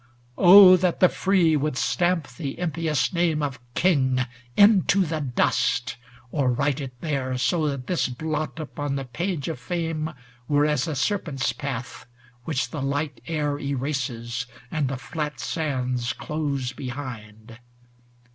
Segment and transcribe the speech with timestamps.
[0.01, 4.21] XV Oh, that the free would stamp the impious name Of King
[4.57, 5.95] into the dust!
[6.31, 7.37] or write it there.
[7.37, 10.09] So that this blot upon the page of fame
[10.47, 12.07] Were as a serpent's path,
[12.45, 17.59] which the light air Erases, and the flat sands close behind